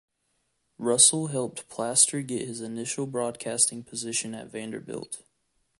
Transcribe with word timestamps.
Russell 0.79 1.27
helped 1.27 1.69
Plaster 1.69 2.23
get 2.23 2.47
his 2.47 2.59
initial 2.59 3.05
broadcasting 3.05 3.83
position 3.83 4.33
at 4.33 4.47
Vanderbilt. 4.47 5.21